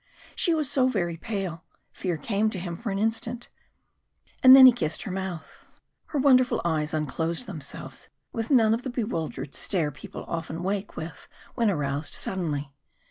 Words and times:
She 0.35 0.55
was 0.55 0.67
so 0.67 0.87
very 0.87 1.15
pale 1.15 1.63
fear 1.91 2.17
came 2.17 2.49
to 2.49 2.59
him 2.59 2.75
for 2.75 2.89
an 2.89 2.97
instant 2.97 3.49
and 4.41 4.55
then 4.55 4.65
he 4.65 4.71
kissed 4.71 5.03
her 5.03 5.11
mouth. 5.11 5.67
Her 6.07 6.17
wonderful 6.17 6.59
eyes 6.65 6.91
unclosed 6.95 7.45
themselves 7.45 8.09
with 8.33 8.49
none 8.49 8.73
of 8.73 8.81
the 8.81 8.89
bewildered 8.89 9.53
stare 9.53 9.91
people 9.91 10.25
often 10.27 10.63
wake 10.63 10.95
with 10.97 11.27
when 11.53 11.69
aroused 11.69 12.15
suddenly. 12.15 12.71